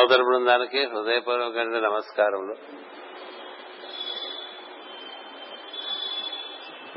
[0.00, 2.54] సోదర బృందానికి హృదయపూర్వకమైన నమస్కారములు.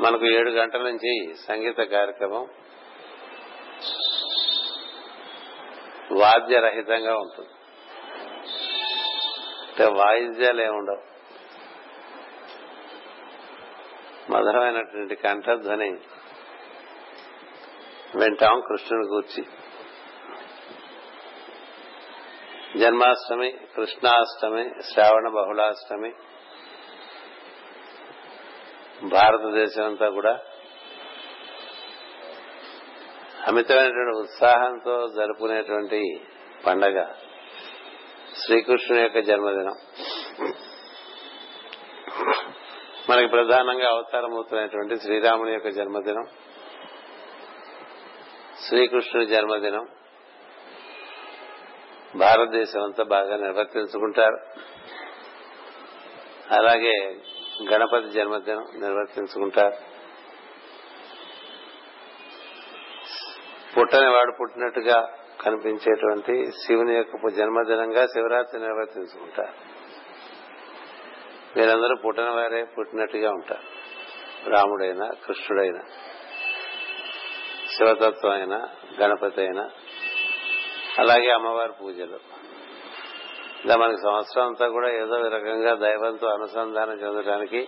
[0.02, 2.48] మనకు ఏడు గంటల నుంచి సంగీత కార్యక్రమం
[6.12, 7.50] వాద్యరహితంగా ఉంటుంది.
[9.70, 11.02] అంటే వాయిద్యాలు ఏముండవు
[14.32, 15.90] మధురమైనటువంటి కంఠధ్వని
[18.16, 19.46] వింటాం కృష్ణుని కూర్చి
[22.80, 26.14] జన్మాష్టమి కృష్ణాష్టమి శ్రావణ బహుళాష్టమి.
[29.10, 30.40] భారతదేశం అంతా కూడా
[33.48, 36.22] అమితమైనటువంటి ఉత్సాహంతో జరుపుకునేటువంటి
[36.66, 37.04] పండగ
[38.36, 39.76] శ్రీకృష్ణుని యొక్క జన్మదినం.
[43.10, 46.28] మనకి ప్రధానంగా అవతారమవుతున్నటువంటి శ్రీరాముని యొక్క జన్మదినం
[48.68, 49.88] శ్రీకృష్ణుని జన్మదినం
[52.16, 54.38] భారతదేశం అంతా బాగా నిర్వర్తించుకుంటారు.
[56.52, 57.18] అలాగే
[57.72, 59.76] గణపతి జన్మదినం నిర్వర్తించుకుంటారు.
[63.80, 69.54] పుట్టని వాడు పుట్టినట్టుగా కనిపించేటువంటి శివుని యొక్క జన్మదినంగా శివరాత్రి నిర్వర్తించుకుంటారు.
[71.56, 73.84] వీరందరూ పుట్టిన వారే పుట్టినట్టుగా ఉంటారు.
[74.50, 75.82] రాముడైనా కృష్ణుడైనా
[77.72, 78.70] శివతత్వం అయినా
[79.02, 79.70] గణపతి అయినా
[81.00, 82.20] అలాగే అమ్మవారి పూజలు.
[83.66, 87.68] ఇలా మనకి సంవత్సరం అంతా కూడా ఏదో రకంగా దైవంతో అనుసంధానం చెందడానికి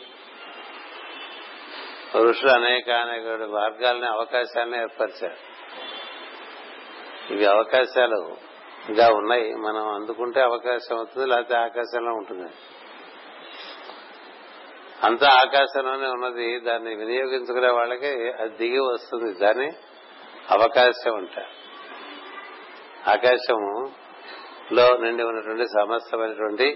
[2.16, 5.36] ఋషులు అనేక అనేక మార్గాలని అవకాశాలని ఏర్పరిచారు.
[7.34, 9.56] ఇవి అవకాశాలుగా ఉన్నాయి.
[9.56, 12.52] మనం అందుకుంటే అవకాశం అవుతుంది లేకపోతే ఆకాశంలో ఉంటుంది.
[15.04, 19.34] అంతా ఆకాశంలోనే ఉన్నది దాన్ని వినియోగించుకునే వాళ్ళకి అది దిగి వస్తుంది.
[19.34, 19.72] దాన్ని
[20.50, 21.65] అవకాశం అంటారు.
[23.08, 23.92] ఆకాశము
[24.74, 26.68] లో నిండి ఉన్నటువంటి సమస్తమైనటువంటి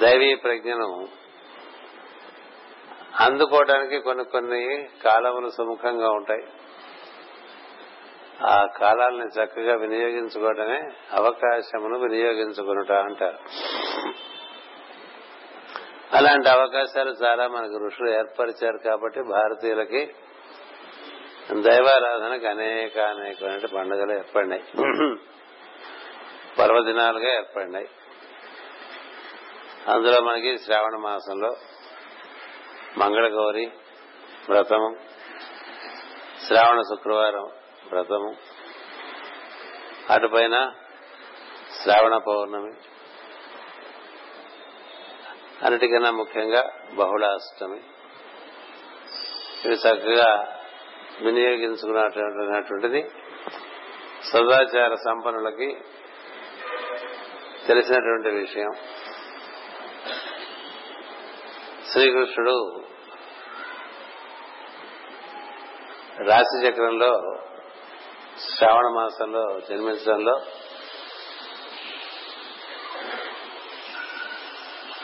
[0.00, 1.08] దైవీ ప్రజ్ఞను
[3.20, 6.44] అందుకోవడానికి కొన్ని కొన్ని కాలములు సుముఖంగా ఉంటాయి.
[8.46, 10.80] ఆ కాలాలని చక్కగా వినియోగించుకోవడమే
[11.12, 13.38] అవకాశమును వినియోగించుకునుట అంటారు.
[16.16, 20.14] అలాంటి అవకాశాలు చాలా మనకు ఋషులు ఏర్పరిచారు కాబట్టి భారతీయులకి
[21.52, 24.64] దైవారాధనకు అనేక అనేకమైన పండుగలు ఏర్పడినాయి.
[26.58, 27.88] పర్వదినాలుగా ఏర్పడినాయి.
[29.88, 31.56] అందులో మనకి శ్రావణ మాసంలో
[32.98, 33.72] మంగళగౌరి
[34.48, 34.96] వ్రతము
[36.46, 37.44] శ్రావణ శుక్రవారం
[37.92, 38.36] వ్రతము
[40.10, 40.72] అటుపైన
[41.82, 42.72] శ్రావణ పౌర్ణమి
[45.64, 47.80] అన్నిటికన్నా ముఖ్యంగా బహుళాష్టమి.
[49.64, 50.53] ఇవి చక్కగా
[51.22, 53.10] వినియోగించుకున్నటువంటిది
[54.32, 55.76] సదాచార సంపన్నులకి
[57.66, 58.72] తెలిసినటువంటి విషయం.
[61.92, 62.80] శ్రీకృష్ణుడు
[66.24, 67.38] రాశి చక్రంలో
[68.56, 70.40] శ్రావణ మాసంలో జన్మించడంలో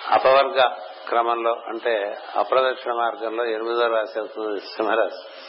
[0.09, 0.62] అపవర్గ
[1.09, 5.40] క్రమంలో అంటే అప్రదక్షిణ మార్గంలో ఎనిమిదో రాశి అవుతుంది సింహరాశి.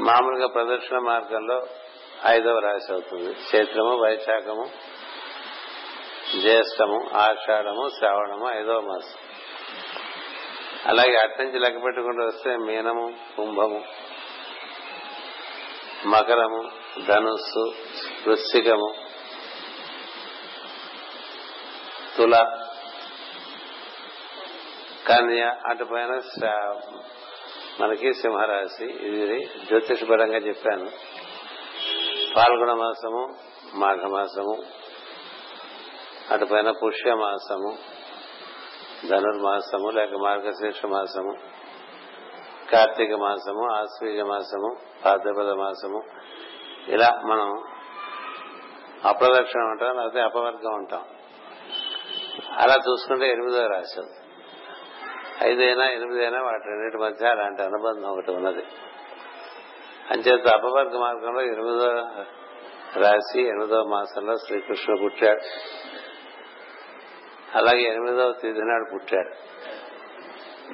[0.00, 1.66] మామూలుగా ప్రదక్షిణ మార్గంలో
[2.26, 3.36] ఐదవ రాశి అవుతుంది.
[3.56, 4.70] చైత్రము వైశాఖము
[6.40, 9.18] జ్యేష్టము ఆషాఢము శ్రావణము ఐదవ మాసం.
[10.86, 13.84] అలాగే అట్నుంచి లెక్క పెట్టుకుంటూ వస్తే మీనము కుంభము
[16.06, 16.70] మకరము
[17.06, 17.74] ధనుస్సు
[18.28, 18.94] వృశ్చికము
[22.16, 22.60] తుల
[25.08, 26.20] కన్య అటుపైన
[27.80, 28.84] మనకి సింహరాశి.
[28.84, 30.90] ఇది జ్యోతిషపరంగా చెప్పాను.
[32.36, 33.34] పాల్గొన మాసము
[33.74, 34.62] మాఘమాసము
[36.30, 37.78] అటుపైన పుష్యమాసము
[39.08, 41.36] ధనుర్మాసము లేక మార్గశీర్ష మాసము
[42.72, 46.02] కార్తీక మాసము ఆశ్వీజ మాసము భాద్రపద మాసము.
[46.88, 47.64] ఇలా మనం
[49.04, 51.04] అప్రదక్షిణ ఉంటాం లేకపోతే అపవర్గం ఉంటాం
[52.52, 54.00] అలా చూసుకుంటే ఎనిమిదో రాశి
[55.42, 58.64] ఐదైనా ఎనిమిదైనా వాటి రెండింటి మధ్య అలాంటి అనుబంధం ఒకటి ఉన్నది.
[60.10, 61.92] అంచేత అపవర్గ మార్గంలో ఎనిమిదో
[63.00, 65.40] రాశి ఎనిమిదవ మాసంలో శ్రీకృష్ణుడు పుట్టాడు.
[67.54, 69.34] అలాగే ఎనిమిదవ తేదీ నాడు పుట్టాడు.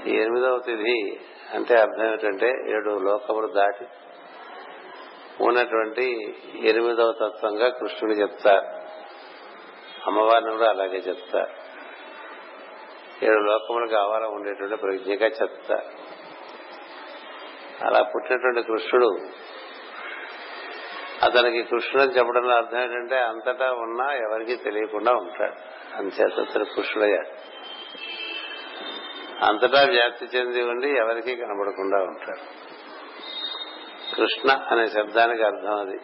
[0.08, 1.20] ఈ ఎనిమిదవ తేదీ
[1.54, 3.86] అంటే అర్థం ఏమిటంటే ఏడు లోకములు దాటి
[5.40, 8.66] ఉన్నటువంటి ఎనిమిదవ తత్వంగా కృష్ణుడు చెప్తారు.
[10.06, 11.61] అమ్మవారిని కూడా అలాగే చెప్తారు.
[13.22, 16.22] ఏడు లోకములకు ఆవారం ఉండేటువంటి ప్రజ్ఞగా చెప్తారు
[17.86, 19.18] అలా పుట్టినటువంటి కృష్ణుడు
[21.22, 25.54] అతనికి కృష్ణుడు చెప్పడంలో అర్థం ఏంటంటే అంతటా ఉన్నా ఎవరికి తెలియకుండా ఉంటాడు.
[25.96, 27.52] అంతేత అతను కృష్ణుడయ్యాడు
[29.44, 32.62] అంతటా వ్యాప్తి చెంది ఉండి ఎవరికి కనబడకుండా ఉంటాడు.
[34.16, 35.96] కృష్ణ అనే శబ్దానికి అర్థం అది.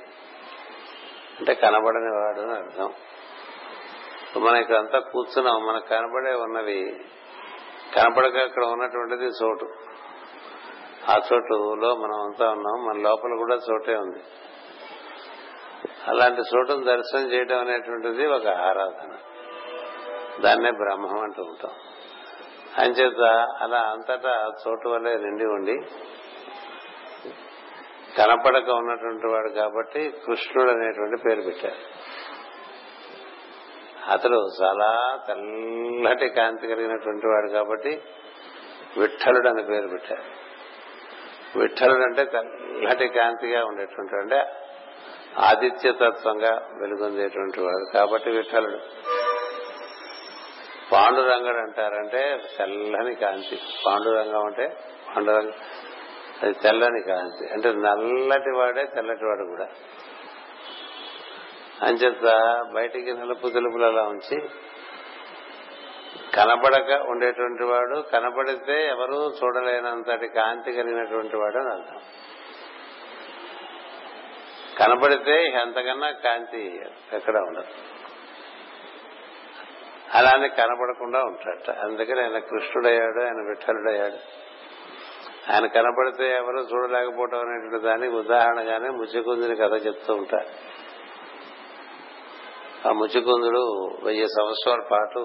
[1.39, 2.93] అంటే కనబడని వాడు అని అర్థం.
[4.37, 5.67] మనం ఇక్కడంతా కూర్చున్నాం.
[5.67, 7.01] మనకు కనబడే ఉన్నవి
[7.97, 9.69] కనపడక అక్కడ ఉన్నటువంటిది చోటు.
[11.11, 12.87] ఆ చోటులో మనం అంతా ఉన్నాం.
[12.87, 14.23] మన లోపల కూడా చోటే ఉంది.
[16.09, 19.19] అలాంటి చోటును దర్శనం చేయడం అనేటువంటిది ఒక ఆరాధన.
[20.41, 21.71] దాన్నే బ్రహ్మం అంటూ ఉంటాం.
[22.79, 25.77] అంచేత అలా అంతటా చోటు వల్లే నిండి ఉండి
[28.17, 32.09] కనపడక ఉన్నటువంటి వాడు కాబట్టి కృష్ణుడు అనేటువంటి పేరు పెట్టారు.
[34.09, 38.03] అతడు చాలా తెల్లటి కాంతి కలిగినటువంటి వాడు కాబట్టి
[38.99, 40.23] విఠలుడు అని పేరు పెట్టారు.
[41.59, 44.53] విఠలుడు అంటే తెల్లటి కాంతిగా ఉండేటువంటి అంటే
[45.39, 48.79] ఆదిత్యతత్వంగా వెలుగొందేటువంటి వాడు కాబట్టి విఠలుడు.
[50.93, 53.59] పాండురంగడు అంటారంటే తెల్లని కాంతి.
[53.87, 54.77] పాండురంగం అంటే
[55.09, 55.53] పాండురంగం.
[56.43, 57.53] అది తెల్లని కాంతి.
[57.53, 59.67] అంటే నల్లటి వాడే తెల్లటి వాడు కూడా.
[61.83, 64.49] అంచేత బయటికి నలుపు తెలుపులలా ఉంచి
[66.35, 72.01] కనపడక ఉండేటువంటి వాడు కనపడితే ఎవరూ చూడలేనంతటి కాంతి కలిగినటువంటి వాడు అని అర్థం.
[74.79, 76.81] కనపడితే ఎంతకన్నా కాంతి
[77.13, 77.99] ఎక్కడ ఉండదు.
[80.15, 84.49] అలానే కనపడకుండా ఉంటాడు అందుకని ఆయన కృష్ణుడయ్యాడు ఆయన విఠలుడయ్యాడు.
[85.53, 90.78] ఆయన కనపడితే ఎవరు చూడలేకపోవడం అనేటువంటి దానికి ఉదాహరణగానే ముచ్చకుందిని కథ చెప్తూ ఉంటారు.
[92.87, 93.63] ఆ ముచ్చుకుందుడు
[94.03, 95.23] వెయ్యి సంవత్సరాల పాటు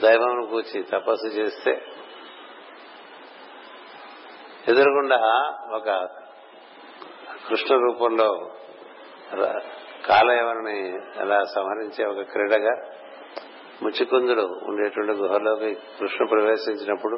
[0.00, 1.72] దైవం కూర్చి తపస్సు చేస్తే
[4.68, 5.18] ఎదురుగుండా
[5.72, 5.90] ఒక
[7.48, 8.28] కృష్ణ రూపంలో
[10.06, 10.78] కాలయవని
[11.20, 12.74] అలా సంహరించే ఒక క్రీడగా
[13.82, 17.16] ముచ్చుకుందుడు ఉండేటువంటి గుహలోకి కృష్ణ ప్రవేశించినప్పుడు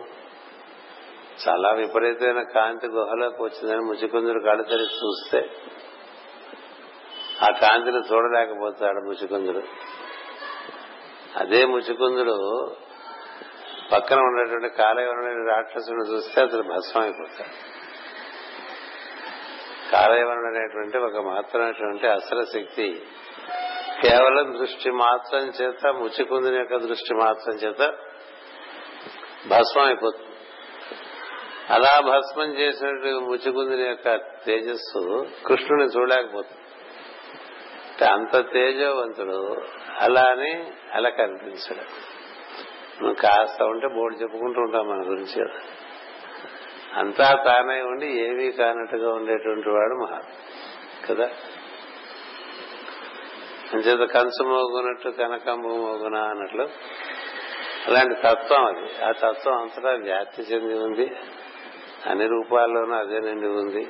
[1.46, 5.40] చాలా విపరీతమైన కాంతి గుహలోకి వచ్చిందని ముచ్చుకుందుడు కళ్ళు తెరిచి చూస్తే
[7.42, 9.62] ఆ కాంతిని చూడలేకపోతాడు ముచుకుందుడు
[11.36, 12.36] అదే ముచుకుందుడు
[13.92, 17.54] పక్కన ఉన్నటువంటి కాలయవరుని రాక్షసుని చూస్తే అతను భస్మం అయిపోతాడు
[19.92, 22.88] కాలయవరుడు అనేటువంటి ఒక మాత్రమైనటువంటి అసల శక్తి
[24.02, 27.80] కేవలం దృష్టి మాత్రం చేత ముచ్చుకుందిని యొక్క దృష్టి మాత్రం చేత
[29.48, 30.26] భస్మం అయిపోతుంది
[31.70, 35.02] అలా భస్మం చేసినట్టు ముచ్చుకుందిని యొక్క తేజస్సు
[35.46, 36.64] కృష్ణుని చూడలేకపోతుంది.
[38.04, 39.62] అంత తేజవంతుడు
[39.98, 40.64] అలా అని
[40.94, 42.08] అలా కనిపించడు.
[43.02, 45.44] నువ్వు కాస్త ఉంటే బోర్డు చెప్పుకుంటూ ఉంటాం మన గురించి
[46.94, 50.20] అంతా తానై ఉండి ఏమీ కానట్టుగా ఉండేటువంటి వాడు మహా
[51.10, 51.30] కదా?
[53.74, 56.68] అంచేత కంచు మోగునట్టు కనకంబు మోగున అన్నట్లు
[57.86, 59.04] అలాంటి తత్వం అది.
[59.04, 61.10] ఆ తత్వం అంతటా వ్యాప్తి చెంది ఉంది.
[62.06, 63.88] అన్ని రూపాల్లోనూ అదే నిండి ఉంది.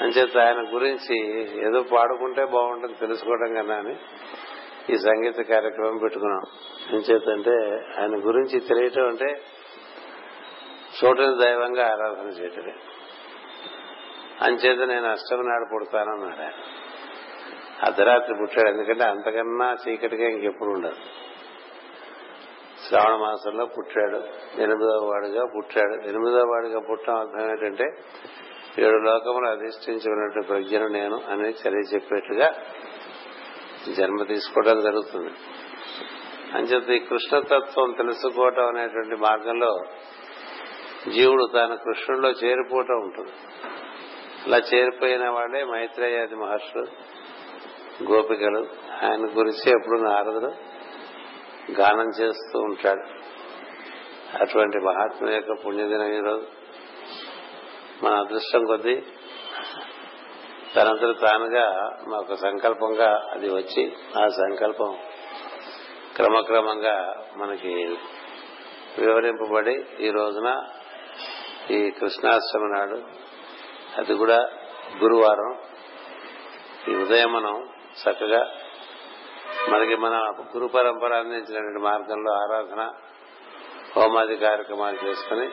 [0.00, 3.96] అంచేత ఆయన గురించి ఏదో పాడుకుంటే బాగుంటుంది తెలుసుకోవడం కన్నా అని
[4.90, 6.42] ఈ సంగీత కార్యక్రమం పెట్టుకున్నాం.
[6.88, 7.50] అంచేతంటే
[8.00, 9.40] ఆయన గురించి తెలియటం అంటే
[11.04, 12.74] చోటుని దైవంగా ఆరాధన చేయటమే.
[14.42, 16.52] అంచేత నేను అష్టమి నాడు పుడతానన్నాడు ఆయన.
[17.82, 20.94] అర్ధరాత్రి పుట్టాడు ఎందుకంటే అంతకన్నా చీకటిగా ఇంకెప్పుడు ఉండదు.
[22.88, 24.16] శ్రావణ మాసంలో పుట్టాడు
[24.62, 26.08] ఎనిమిదవ వాడుగా పుట్టాడు.
[26.08, 27.84] ఎనిమిదవ వాడుగా పుట్టడం అర్థం ఏంటంటే
[28.78, 32.54] ఏడు లోకములు అధిష్ఠించి ప్రజ్ఞను నేను అని చర్య చెప్పేట్టుగా
[33.92, 35.30] జన్మ తీసుకోవడం జరుగుతుంది.
[36.54, 39.78] అంచేత ఈ కృష్ణతత్వం తెలుసుకోవటం అనేటువంటి మార్గంలో
[41.12, 43.32] జీవుడు తాను కృష్ణుల్లో చేరిపోవటం ఉంటుంది.
[44.46, 46.86] అలా చేరిపోయిన వాడే మైత్రేయాది మహర్షులు
[48.12, 48.66] గోపికలు.
[49.04, 50.52] ఆయన గురించి ఎప్పుడు నారదుడు
[51.80, 53.02] గానం చేస్తూ ఉంటాడు.
[54.42, 56.46] అటువంటి మహాత్మ యొక్క పుణ్యదినం ఈరోజు.
[58.02, 58.94] మన అదృష్టం కొద్దీ
[60.74, 61.64] తనంతట తానుగా
[62.08, 64.96] మాకు సంకల్పంగా అది వచ్చి ఆ సంకల్పం
[66.16, 67.98] క్రమక్రమంగా మనకి
[68.98, 70.66] వివరింపబడి ఈ రోజున
[71.70, 72.98] ఈ కృష్ణాష్టమి నాడు
[73.96, 74.48] అది కూడా
[75.02, 75.50] గురువారం.
[76.88, 77.68] ఈ ఉదయం మనం
[78.02, 78.50] చక్కగా
[79.68, 82.82] మనకి మన గురు పరంపర అందించినటువంటి మార్గంలో ఆరాధన
[83.96, 85.48] హోమాది కార్యక్రమాలు చేసుకుని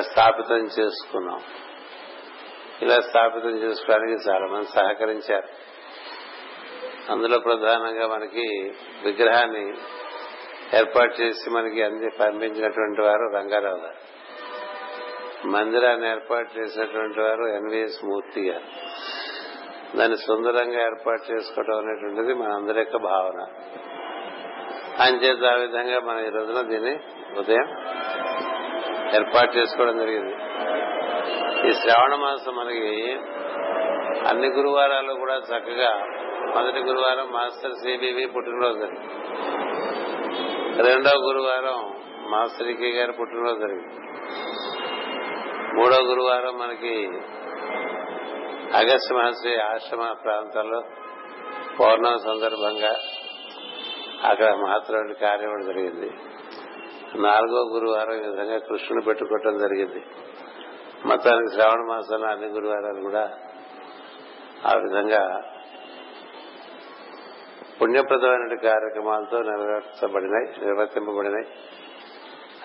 [0.00, 1.40] స్థాపితం చేసుకున్నాం.
[2.82, 5.48] ఇలా స్థాపితం చేసుకోవడానికి చాలా మంది సహకరించారు.
[7.12, 8.72] అందులో ప్రధానంగా మనకి
[9.04, 9.74] విగ్రహాన్ని
[10.76, 14.16] ఏర్పాటు చేసి మనకి అంది పంపించినటువంటి వారు రంగారావు గారు.
[15.46, 18.64] మందిరాన్ని ఏర్పాటు చేసినటువంటి వారు ఎన్విఎస్ మూర్తి గారు.
[19.96, 23.46] దాన్ని సుందరంగా ఏర్పాటు చేసుకోవడం అనేటువంటిది మనందరి యొక్క భావన.
[25.02, 27.00] అంచేత ఆ విధంగా మనం ఈ రోజున దీన్ని
[27.38, 27.95] ఉదయం
[29.14, 30.34] ఏర్పాటు చేసుకోవడం జరిగింది.
[31.68, 33.12] ఈ శ్రావణ మాసం మనకి
[34.28, 36.06] అన్ని గురువారాలు కూడా చక్కగా
[36.56, 39.08] మొదటి గురువారం మాస్టర్ సిబివి పుట్టినరోజు జరిగింది.
[40.82, 41.94] రెండో గురువారం
[42.30, 43.94] మాస్టర్ కే గారి పుట్టినరోజు జరిగింది.
[45.74, 47.08] మూడో గురువారం మనకి
[48.76, 50.82] ఆగస్టు మహర్షి ఆశ్రమ ప్రాంతాల్లో
[51.80, 52.96] పౌర్ణమి సందర్భంగా
[54.30, 56.10] అక్కడ మహత్తరమైన కార్యం జరిగింది.
[57.14, 60.04] నాలుగో గురువారం ఈ విధంగా కృష్ణుని పెట్టుకోవటం జరిగింది.
[61.06, 63.30] మొత్తానికి శ్రావణ మాసంలో అన్ని గురువారాలు కూడా
[64.66, 65.42] ఆ విధంగా
[67.82, 71.58] పుణ్యప్రదమైన కార్యక్రమాలతో నెరవేర్చబడినాయి నిర్వర్తింపబడినాయి.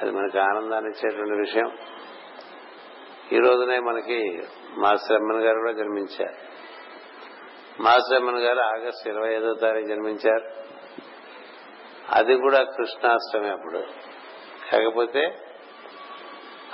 [0.01, 1.71] అది మనకి ఆనందాన్ని ఇచ్చేటువంటి విషయం.
[3.31, 4.43] ఈ రోజునే మనకి
[4.77, 6.51] మాస్టర్ అమ్మన్ గారు కూడా జన్మించారు.
[7.81, 10.61] మాస్టర్ అమ్మన్ గారు ఆగస్టు ఇరవై ఐదో తారీఖు జన్మించారు.
[12.09, 14.10] అది కూడా కృష్ణాష్టమి అప్పుడు.
[14.71, 15.37] కాకపోతే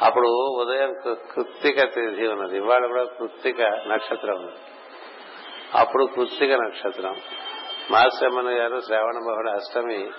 [0.01, 2.57] అప్పుడు ఉదయం కృత్తిక తిథి ఉన్నది.
[2.57, 4.57] ఇవాళ కూడా కృత్తిక నక్షత్రం ఉన్నది.
[5.75, 7.15] అప్పుడు కృత్తిక నక్షత్రం.
[7.91, 10.11] మాస్టమ్మన్ గారు శ్రావణ బహుళ అష్టమి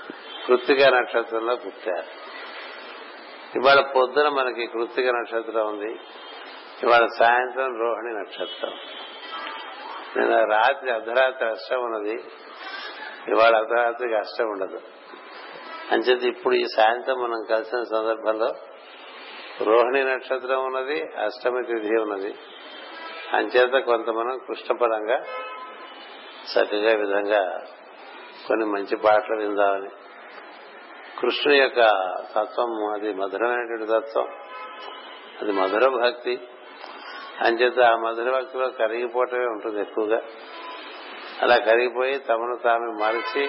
[0.47, 2.39] కృత్తిక నక్షత్రంలో పుట్టారు.
[3.59, 5.93] ఇవాళ పొద్దున మనకి కృత్తిక నక్షత్రం ఉంది.
[6.83, 8.73] ఇవాళ సాయంత్రం రోహిణి నక్షత్రం.
[10.17, 12.15] నిన్న రాత్రి అర్ధరాత్రి అష్టం ఉన్నది.
[13.29, 14.81] ఇవాళ అర్ధరాత్రికి అష్టం ఉండదు.
[15.93, 18.49] అంచేది ఇప్పుడు ఈ సాయంత్రం మనం కలిసిన సందర్భంలో
[19.63, 22.35] రోహిణి నక్షత్రం ఉన్నది అష్టమి తిథి ఉన్నది.
[23.33, 25.17] అంచేత కొంత మనం కృష్ణపరంగా
[26.53, 27.61] చక్కగా విధంగా
[28.49, 29.89] కొన్ని మంచి పాటలు విందామని.
[31.19, 31.81] కృష్ణుని యొక్క
[32.37, 34.27] తత్వం అది మధురమైనటువంటి తత్వం
[35.41, 36.49] అది మధుర భక్తి.
[37.41, 40.23] అంచేత ఆ మధుర భక్తిలో కరిగిపోవటమే ఉంటుంది ఎక్కువగా.
[41.43, 43.49] అలా కరిగిపోయి తమను తాము మరిచి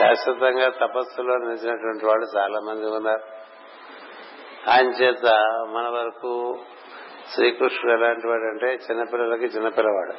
[0.00, 3.22] శాశ్వతంగా తపస్సులో నిలిచినటువంటి వాళ్ళు చాలా మంది ఉన్నారు.
[4.70, 5.24] ఆయన చేత
[5.74, 6.58] మన వరకు
[7.34, 10.12] శ్రీకృష్ణుడు ఎలాంటి వాడు అంటే చిన్నపిల్లలకి చిన్నపిల్లవాడు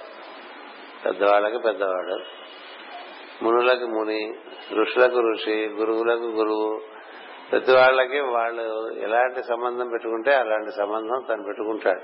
[1.06, 2.46] పెద్దవాళ్ళకి పెద్దవాడు
[3.44, 4.34] మునులకు ముని
[4.74, 6.82] ఋషులకు ఋషి గురువులకు గురువు
[7.52, 12.02] ప్రతి వాళ్ళకి వాళ్ళు ఎలాంటి సంబంధం పెట్టుకుంటే అలాంటి సంబంధం తను పెట్టుకుంటాడు.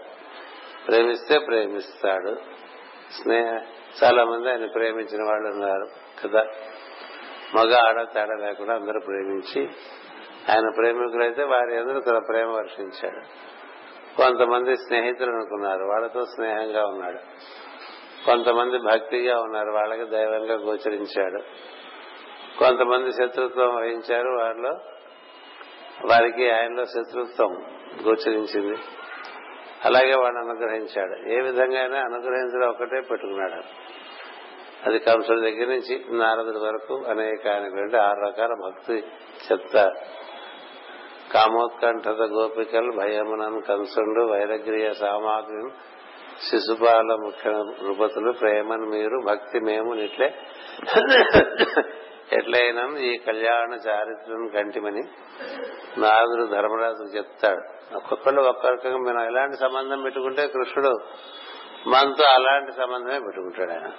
[0.88, 2.36] ప్రేమిస్తే ప్రేమిస్తాడు.
[3.22, 3.62] స్నేహ
[4.04, 5.86] చాలా మంది ఆయన ప్రేమించిన వాళ్ళు ఉన్నారు
[6.24, 6.46] కదా.
[7.56, 9.70] మగ ఆడ తేడా లేకుండా అందరూ ప్రేమించి
[10.50, 13.22] ఆయన ప్రేమికులైతే వారి అందరూ తన ప్రేమ వర్షించాడు.
[14.18, 17.18] కొంతమంది స్నేహితులు అనుకున్నారు వాళ్ళతో స్నేహంగా ఉన్నాడు.
[18.26, 21.42] కొంతమంది భక్తిగా ఉన్నారు వాళ్ళకి దైవంగా గోచరించాడు.
[22.60, 24.70] కొంతమంది శత్రుత్వం వహించారు వారిలో
[26.12, 27.66] వారికి ఆయనలో శత్రుత్వం
[28.08, 28.78] గోచరించింది.
[29.86, 31.30] అలాగే వాడు అనుగ్రహించాడు.
[31.30, 33.64] ఏ విధంగా అయినా అనుగ్రహించడం ఒకటే పెట్టుకున్నాడు.
[34.86, 38.98] అది కంసుల దగ్గర నుంచి నారదుడి వరకు అనేక అనేటువంటి ఆరు రకాల భక్తి
[39.52, 39.96] చెప్తారు
[41.34, 45.72] కామోత్కంఠత గోపికలు భయమునను కంసుండు వైరగ్రియ సామాగ్రి
[46.50, 50.28] శిశుపాల ముఖ్య నృపతులు ప్రేమను మీరు భక్తి మేము నిట్లే.
[52.34, 55.04] ఎట్లయినా ఈ కళ్యాణ చారిత్రను కంటిమని
[55.98, 57.64] నారదుడు ధర్మరాజుకు చెప్తాడు.
[57.96, 60.94] ఒక్కొక్కళ్ళు ఒక్క రకంగా మనం ఎలాంటి సంబంధం పెట్టుకుంటే కృష్ణుడు
[61.88, 63.92] మనతో అలాంటి సంబంధమే పెట్టుకుంటాడు ఆయన.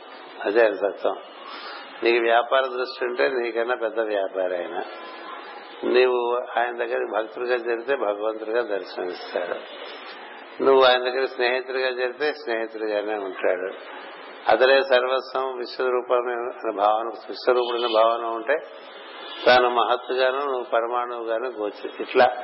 [0.45, 1.17] అదే ఆయన సత్యం.
[2.03, 4.83] నీకు వ్యాపార దృష్టి ఉంటే నీకన్నా పెద్ద వ్యాపారి ఆయన.
[5.85, 9.55] నీవు ఆయన దగ్గర భక్తుడిగా జరిగితే భగవంతుడిగా దర్శనమిస్తాడు.
[10.63, 13.73] నువ్వు ఆయన దగ్గర స్నేహితుడిగా జరిగితే స్నేహితుడిగానే ఉంటాడు.
[14.49, 16.35] అతడే సర్వస్వం విశ్వరూపమే
[16.73, 18.59] భావన విశ్వరూపుడైన భావన ఉంటే
[19.47, 22.37] తాను మహత్తుగాను నువ్వు పరమాణువుగాను గోచి ఇట్లా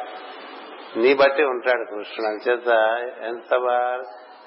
[0.97, 2.33] నీ బట్టి ఉంటాడు కృష్ణుడు.
[2.33, 2.69] అంచేత
[3.23, 3.55] ఎంత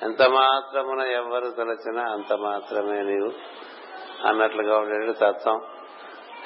[0.02, 3.32] ఎంత మాత్రమున ఎవరు తలచినా అంత మాత్రమే నీవు
[4.28, 5.62] అన్నట్లుగా ఉండేది తత్వం.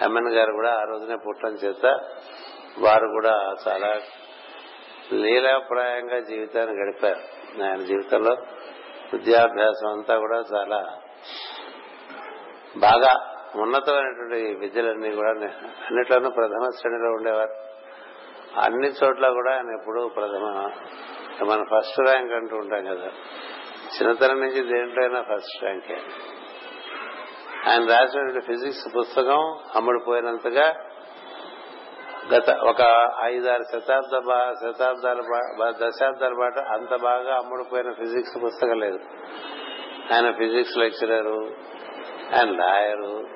[0.01, 1.85] ఎమ్మెన్ గారు కూడా ఆ రోజునే పుట్టడం చేత
[2.79, 4.01] వారు కూడా చాలా
[5.13, 7.19] లీలాప్రాయంగా జీవితాన్ని గడిపారు.
[7.63, 8.31] ఆయన జీవితంలో
[9.13, 10.97] విద్యాభ్యాసం అంతా కూడా చాలా
[12.77, 17.55] బాగా ఉన్నతమైనటువంటి విద్యలన్నీ కూడా అన్నిట్లోనూ ప్రథమ శ్రేణిలో ఉండేవారు.
[18.59, 20.71] అన్ని చోట్ల కూడా ఆయన ఎప్పుడూ ప్రథమ
[21.43, 23.09] మన ఫస్ట్ ర్యాంక్ అంటూ ఉంటాం కదా.
[23.85, 25.97] చిన్నతనం నుంచి దేంట్లో అయినా ఫస్ట్ ర్యాంకే
[27.67, 30.73] ఆయన రాసినటువంటి ఫిజిక్స్ పుస్తకం అమ్ముడుపోయినంతగా
[32.35, 34.19] గత ఒక ఐదారు శతాబ్ద
[34.65, 35.21] శతాబ్దాల
[35.87, 38.99] దశాబ్దాల పాటు అంత బాగా అమ్ముడుపోయిన ఫిజిక్స్ పుస్తకం లేదు.
[40.13, 41.51] ఆయన ఫిజిక్స్ లెక్చరరు
[42.35, 43.27] ఆయన లాయరు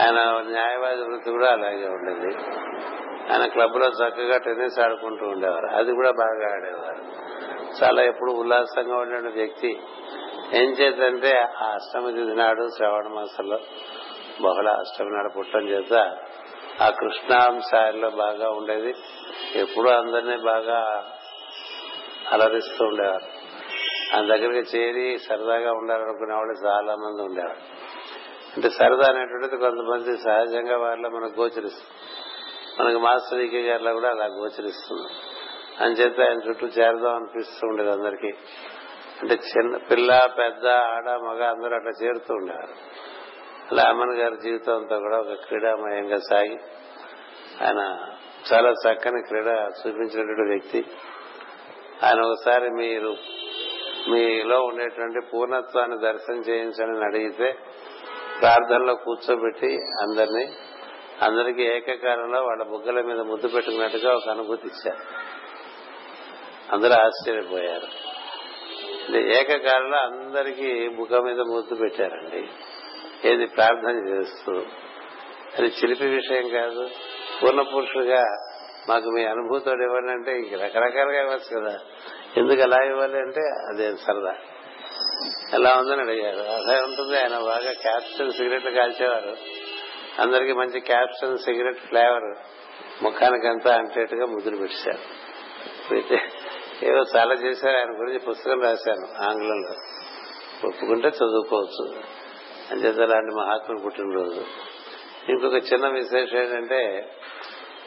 [0.00, 2.36] ఆయన న్యాయవాది వృత్తి కూడా అలాగే ఉండేది.
[3.32, 5.66] ఆయన క్లబ్లో చక్కగా టెన్నిస్ ఆడుకుంటూ ఉండేవారు.
[5.66, 7.21] అది కూడా బాగా ఆడేవారు.
[7.82, 9.80] చాలా ఎప్పుడు ఉల్లాసంగా ఉండే వ్యక్తి
[10.52, 13.58] ఏం చేతంటే ఆ అష్టమి తిథి నాడు శ్రావణ మాసంలో
[14.40, 16.16] బహుళ అష్టమి నాడు పుట్టడం చేత
[16.82, 18.94] ఆ కృష్ణాంశాల్లో బాగా ఉండేది.
[19.54, 21.06] ఎప్పుడూ అందరినీ బాగా
[22.32, 23.42] అలరిస్తూ ఉండేవారు.
[24.16, 27.58] ఆ దగ్గరికి చేరి సరదాగా ఉండాలనుకునే వాళ్ళు చాలా మంది ఉండేవారు.
[28.56, 32.20] అంటే సరదా అనేటువంటిది కొంతమంది సహజంగా వాళ్ళ మనకు గోచరిస్తుంది.
[32.80, 35.31] మనకి మాస్టర్ ఈకే గారిలో కూడా అలా గోచరిస్తుంది.
[35.80, 38.32] అంచేత ఆయన చుట్టూ చేరదాం అనిపిస్తూ ఉండేది అందరికీ.
[39.22, 43.02] అంటే చిన్న పిల్ల పెద్ద ఆడ మగ అందరూ అట్లా చేరుతూ ఉండేవారు.
[43.72, 46.58] అలా అమ్మన్ గారి జీవితం అంతా కూడా ఒక క్రీడామయంగా సాగి
[47.64, 48.08] ఆయన
[48.52, 50.84] చాలా చక్కని క్రీడ చూపించినటువంటి వ్యక్తి.
[52.04, 53.16] ఆయన ఒకసారి మీరు
[54.08, 57.58] మీలో ఉండేటువంటి పూర్ణత్వాన్ని దర్శనం చేయించని అడిగితే
[58.40, 60.52] ప్రార్థనలో కూర్చోబెట్టి అందరినీ
[61.22, 65.21] అందరికీ ఏకకాలంలో వాళ్ళ బుగ్గల మీద ముద్దు పెట్టుకున్నట్టుగా ఒక అనుభూతి ఇచ్చారు.
[66.72, 68.12] అందరూ ఆశ్చర్యపోయారు.
[69.16, 72.48] ఏకకాలంలో అందరికీ ముఖం మీద ముద్దు పెట్టారండి.
[73.28, 74.52] ఏది ప్రార్థన చేస్తూ.
[75.58, 76.90] అది చిలిపి విషయం కాదు.
[77.42, 78.24] పూర్ణ పురుషుడుగా
[78.88, 81.78] మాకు మీ అనుభూతుడు ఇవ్వండి అంటే ఇంక రకరకాలుగా ఇవ్వచ్చు కదా.
[82.36, 84.34] ఎందుకు అలా ఇవ్వాలి అంటే అదే సరదా.
[85.54, 86.36] ఎలా ఉందని అడిగారు.
[86.36, 87.18] అదే ఉంటుంది.
[87.18, 89.36] ఆయన బాగా క్యాప్షన్ సిగరెట్లు కాల్చేవారు.
[90.18, 92.36] అందరికి మంచి క్యాప్షన్ సిగరెట్ ఫ్లేవర్.
[93.02, 95.32] ముఖానికంతా అంటేట్టుగా ముద్దులు పెట్టారు.
[95.94, 96.16] అయితే
[96.82, 97.76] ఏదో చాలా చేశారు.
[97.76, 99.74] ఆయన గురించి పుస్తకం రాశాను ఆంగ్లంలో.
[100.68, 101.94] ఒప్పుకుంటే చదువుకోవచ్చు.
[102.70, 104.44] అంచేత అలాంటి మహాత్ములు పుట్టినరోజు.
[105.28, 107.10] ఇంకొక చిన్న విశేషం ఏంటంటే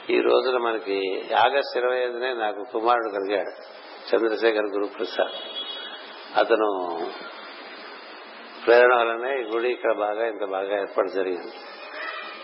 [0.09, 3.85] ఈ రోజున మనకి ఆగస్టు ఇరవై ఐదునే నాకు కుమారుడు కలిగాడు.
[4.15, 5.35] చంద్రశేఖర్ గురుప్రసాద్.
[6.39, 6.99] అతను
[8.65, 11.51] ప్రేరణ వల్లనే ఈ గుడి ఇక్కడ బాగా ఇంత బాగా ఏర్పాటు జరిగింది.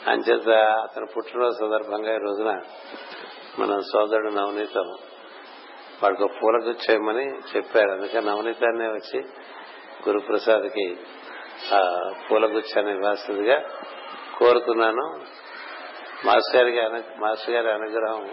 [0.08, 2.60] అంచేత అతను పుట్టినరోజు సందర్భంగా ఈ రోజున
[3.60, 4.93] మన సోదరుడు నవనీతం
[6.03, 6.31] వాడికి ఒక
[6.89, 9.19] చేయమని చెప్పారు అందుకని నవనీతాన్నే వచ్చి
[10.09, 10.97] గురుప్రసాద్కి
[11.73, 13.63] ఆ పూలగుచ్చాన్ని ఇవ్వాల్సిందిగా
[14.37, 15.19] కోరుతున్నాను.
[16.25, 18.29] మాస్టర్ గారికి అను- మాస్టర్ గారి అనుగ్రహం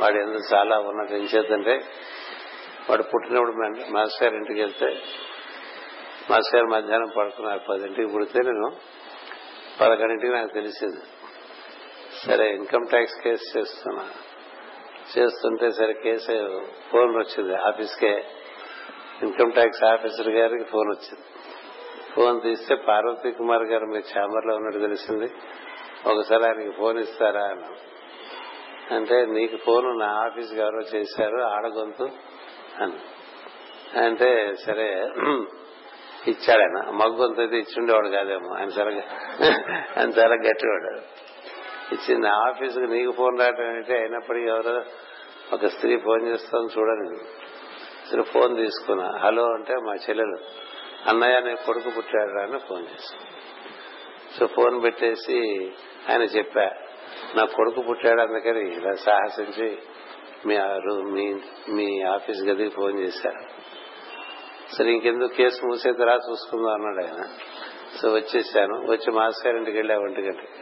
[0.00, 1.18] వాడు ఎందుకు చాలా ఉన్నది.
[1.18, 1.80] ఏం చేద్దంటే
[2.90, 3.52] వాడు పుట్టినప్పుడు
[3.90, 4.86] మాస్టర్ గారి ఇంటికి వెళ్తే
[6.30, 7.60] మాస్టర్ గారు మధ్యాహ్నం పడుకున్నారు.
[7.68, 8.72] పదింటికి పుడితే నేను
[9.80, 11.00] పదకొండింటికి నాకు తెలిసింది.
[12.26, 14.08] సరే ఇన్కమ్ ట్యాక్స్ కేసు చేస్తున్నా.
[15.18, 18.24] చేస్తుంటే సరే కేసు ఫోన్ వచ్చింది ఆఫీస్కే.
[19.22, 21.24] ఇన్కమ్ ట్యాక్స్ ఆఫీసర్ గారికి ఫోన్ వచ్చింది.
[22.14, 25.28] ఫోన్ తీస్తే పార్వతీ కుమార్ గారు మీ ఛాంబర్లో ఉన్నట్టు తెలిసింది.
[26.06, 27.68] ఒకసారి ఆయనకి ఫోన్ ఇస్తారా అని
[28.94, 32.08] అంటే నీకు ఫోన్ నా ఆఫీస్కి ఎవరో చేశారు ఆడగొంతు
[32.82, 32.98] అని
[33.98, 34.88] అంటే సరే
[36.28, 36.90] ఇచ్చాడు ఆయన.
[36.90, 38.54] మగ్గొంతు అయితే ఇచ్చిండేవాడు కాదేమో.
[38.54, 38.90] ఆయన చాలా
[39.96, 41.21] ఆయన చాలా గట్టివాడు.
[41.92, 42.28] ఇచ్చింది.
[42.28, 44.82] ఆఫీసుకు నీకు ఫోన్ రావటం అంటే అయినప్పటికీ ఎవరో
[45.52, 47.18] ఒక స్త్రీ ఫోన్ చేస్తాను చూడని
[48.10, 49.18] సరే ఫోన్ తీసుకున్నా.
[49.18, 50.36] హలో అంటే మా చెల్లెలు
[51.08, 53.32] అన్నయ్య నీ కొడుకు పుట్టాడు అని ఫోన్ చేశాను
[54.38, 55.70] సో ఫోన్ పెట్టేసి
[56.10, 56.70] ఆయన చెప్పా
[57.36, 59.78] నా కొడుకు పుట్టాడు అందుకని ఇలా సాహసించి
[60.46, 61.34] మీ ఆ రూ- మీ
[61.68, 63.62] మీ ఆఫీస్ గదికి ఫోన్ చేశారు
[64.74, 67.26] సరే ఇంకెందుకు కేసు మూసేతరా చూసుకుందాం అన్నాడు ఆయన.
[68.00, 68.90] సో వచ్చేసాను.
[68.90, 70.61] వచ్చి మాస్టర్ గారి ఇంటికి వెళ్ళా ఒంటి గంటకి.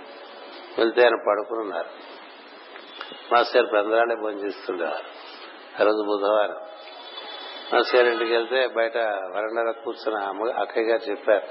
[0.79, 2.21] వెళ్తే ఆయన పడుకుని ఉన్నారు
[3.33, 4.15] మాస్టర్ గారు బంధురాలే
[5.81, 6.57] ఆ రోజు బుధవారం.
[7.75, 11.47] మాస్టర్ ఇంటికి వెళ్తే బయట వరండాలో కూర్చున్న అమ్మ అక్కయ్య గారు చెప్పారు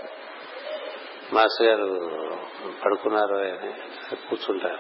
[1.34, 2.00] మాస్టర్ గారు
[2.86, 3.74] పడుకున్నారు అని
[4.30, 4.78] కూర్చుంటారు.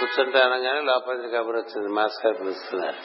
[0.00, 2.96] కూర్చుంటే అనగానే లోపల నుంచి కబురు వచ్చింది మాస్టర్ గారు పిలుస్తున్నారు.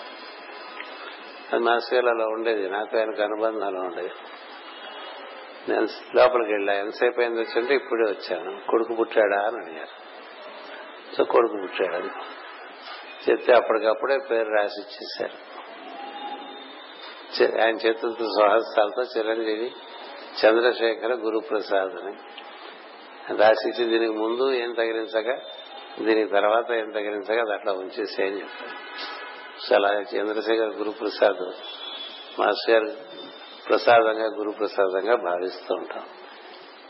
[1.54, 4.12] అది మాస్టర్ గారు అలా ఉండేది నాకు ఆయనకు అనుబంధం అలా ఉండేది.
[5.70, 6.74] నేను లోపలికి వెళ్ళా.
[6.74, 8.62] ఎంతసేపు అయింది వచ్చింటే ఇప్పుడే వచ్చాను.
[8.70, 10.12] కొడుకు పుట్టాడా అని అడిగారు.
[11.16, 12.08] సో కొడుకు పుట్టాడు.
[13.30, 15.62] చెప్తే అప్పటికప్పుడే పేరు రాసి ఇచ్చేశారు.
[17.62, 19.72] ఆయన చేతులతో స్వహస్తాలతో చిరంజీవి
[20.46, 22.16] చంద్రశేఖర గురుప్రసాద్ అని
[23.38, 25.42] రాసి ఇచ్చి దీనికి ముందు ఏం తగిలించక
[26.02, 28.76] దీనికి తర్వాత ఏం తగిలించక అది అట్లా ఉంచేసేయని చెప్పారు.
[29.68, 31.52] సో అలా చంద్రశేఖర్ గురుప్రసాద్
[32.42, 33.12] మాస్టర్ గారు
[33.72, 36.04] ప్రసాదంగా గురు ప్రసాదంగా భావిస్తూ ఉంటాం.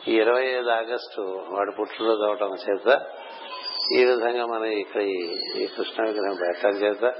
[0.08, 3.06] ఈ ఇరవై ఐదు ఆగస్టు వాడు పుట్టినరోజు అవటం చేత
[3.98, 7.13] ఈ విధంగా మనం ఇక్కడ ఈ- కృష్ణ విగ్రహం పెట్టడం చేత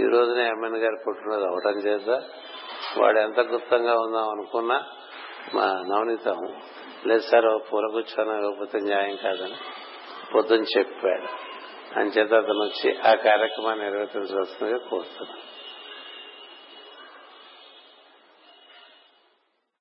[0.00, 2.22] ఈ రోజున ఎమ్మెన్ గారి పుట్టినరోజు అవటం చేత
[2.98, 4.84] వాడు ఎంత గుప్తంగా ఉందాం అనుకున్నా
[5.54, 6.36] మా నవనీతం
[7.06, 9.54] లేదు సార్ ఓ పూల ఇవ్వకపోతే న్యాయం కాదని
[10.34, 11.56] పొద్దున చెప్పాడు.
[11.98, 15.55] అని చేత అతను వచ్చి ఆ కార్యక్రమాన్ని నిర్వర్తించవలసిందిగా కోరుతున్నాను.